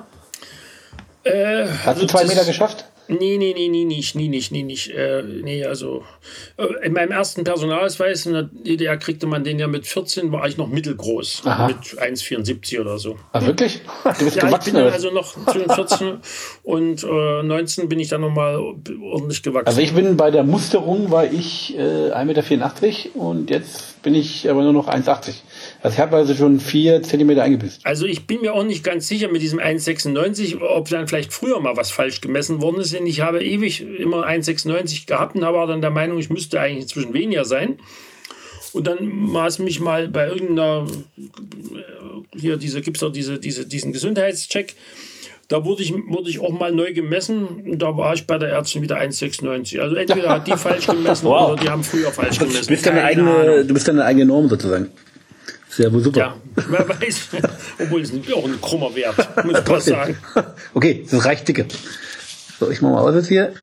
Äh, 1.24 1.68
Hast 1.68 1.88
also 1.88 2.02
du 2.02 2.08
zwei 2.08 2.26
Meter 2.26 2.44
geschafft? 2.44 2.86
Nee, 3.08 3.38
nee, 3.38 3.54
nee, 3.56 3.70
nee, 3.70 3.86
nicht, 3.86 4.16
nie 4.16 4.30
nicht, 4.30 4.52
nie 4.52 4.64
nicht. 4.64 4.90
Äh, 4.90 5.22
nee, 5.24 5.64
also 5.64 6.04
äh, 6.58 6.86
in 6.86 6.94
meinem 6.94 7.12
ersten 7.12 7.44
Personalausweis 7.44 8.26
in 8.26 8.34
der 8.34 8.44
DDR 8.44 8.98
kriegte 8.98 9.28
man 9.28 9.44
den 9.44 9.60
ja 9.60 9.68
mit 9.68 9.86
14, 9.86 10.32
war 10.32 10.48
ich 10.48 10.58
noch 10.58 10.68
mittelgroß. 10.68 11.44
Aha. 11.46 11.68
Mit 11.68 11.78
1,74 11.78 12.82
oder 12.82 12.98
so. 12.98 13.18
Ach, 13.32 13.46
wirklich? 13.46 13.82
Du 14.04 14.26
bist 14.26 14.38
ja, 14.38 14.48
gewachsen, 14.48 14.70
ich 14.70 14.74
bin 14.74 14.84
dann 14.84 14.94
also 14.94 15.12
noch 15.12 15.36
zwischen 15.46 15.70
14 15.70 16.18
und 16.64 17.04
äh, 17.04 17.44
19 17.44 17.90
bin 17.90 18.00
ich 18.00 18.10
dann 18.10 18.22
nochmal 18.22 18.56
ordentlich 18.58 19.44
gewachsen. 19.44 19.68
Also 19.68 19.82
ich 19.82 19.94
bin 19.94 20.18
bei 20.18 20.32
der 20.32 20.44
Musterung 20.44 21.12
war 21.12 21.26
ich 21.26 21.78
äh, 21.78 22.12
1,84 22.12 22.26
Meter 22.26 23.16
und 23.16 23.50
jetzt 23.50 23.95
bin 24.06 24.14
ich 24.14 24.48
aber 24.52 24.62
nur 24.62 24.72
noch 24.72 24.88
1,80. 24.88 25.34
Also 25.82 25.96
ich 25.96 26.00
habe 26.00 26.16
also 26.16 26.36
schon 26.36 26.60
4 26.60 27.02
Zentimeter 27.02 27.42
eingebüßt. 27.42 27.84
Also 27.88 28.06
ich 28.06 28.28
bin 28.28 28.42
mir 28.42 28.54
auch 28.54 28.64
nicht 28.64 28.84
ganz 28.84 29.08
sicher 29.08 29.30
mit 29.30 29.42
diesem 29.42 29.58
1,96, 29.58 30.62
ob 30.62 30.88
dann 30.90 31.08
vielleicht 31.08 31.34
früher 31.34 31.60
mal 31.60 31.76
was 31.76 31.90
falsch 31.90 32.22
gemessen 32.22 32.62
worden 32.62 32.82
ist 32.82 32.92
sind. 32.92 33.08
Ich 33.08 33.22
habe 33.22 33.44
ewig 33.44 33.82
immer 33.82 34.28
1,96 34.28 35.08
gehabt 35.08 35.36
und 35.36 35.42
war 35.42 35.66
dann 35.66 35.82
der 35.82 35.90
Meinung, 35.90 36.20
ich 36.20 36.30
müsste 36.30 36.62
eigentlich 36.62 36.84
inzwischen 36.84 37.16
weniger 37.16 37.46
sein. 37.46 37.80
Und 38.74 38.86
dann 38.86 39.08
maß 39.08 39.58
mich 39.58 39.80
mal 39.80 40.08
bei 40.08 40.28
irgendeiner, 40.28 40.86
äh, 41.18 42.40
hier 42.40 42.58
diese, 42.58 42.82
gibt 42.82 42.98
es 42.98 43.04
auch 43.04 43.12
diese, 43.12 43.40
diese, 43.40 43.66
diesen 43.66 43.92
Gesundheitscheck. 43.92 44.76
Da 45.48 45.64
wurde 45.64 45.84
ich, 45.84 45.94
wurde 45.94 46.30
ich 46.30 46.40
auch 46.40 46.50
mal 46.50 46.72
neu 46.72 46.94
gemessen 46.94 47.46
und 47.46 47.80
da 47.80 47.96
war 47.96 48.14
ich 48.16 48.26
bei 48.26 48.38
der 48.40 48.50
Ärztin 48.50 48.82
wieder 48.82 48.98
1,96. 48.98 49.80
Also 49.80 49.96
entweder 49.96 50.30
hat 50.30 50.48
die 50.48 50.58
falsch 50.58 50.88
gemessen 50.88 51.26
wow. 51.26 51.52
oder 51.52 51.62
die 51.62 51.70
haben 51.70 51.84
früher 51.84 52.12
falsch 52.12 52.40
gemessen. 52.40 52.62
Du 52.62 52.68
bist, 52.68 52.86
deine 52.86 53.04
eigene, 53.04 53.64
du 53.64 53.74
bist 53.74 53.88
deine 53.88 54.04
eigene 54.04 54.26
Norm 54.26 54.50
sozusagen. 54.50 54.90
Sehr 55.70 55.92
super. 55.92 56.20
Ja, 56.20 56.36
wer 56.56 56.88
weiß. 56.88 57.30
Obwohl 57.80 58.02
es 58.02 58.12
ist 58.12 58.34
auch 58.34 58.46
ein 58.46 58.60
krummer 58.62 58.96
Wert, 58.96 59.18
muss 59.46 59.60
ich 59.60 59.68
mal 59.68 59.82
sagen. 59.82 60.18
Okay, 60.74 61.06
das 61.10 61.26
reicht 61.26 61.48
dicke. 61.48 61.66
So, 62.60 62.72
ich 62.72 62.82
mach 62.82 62.92
mal 62.92 63.02
aus 63.02 63.16
jetzt 63.16 63.28
hier. 63.28 63.54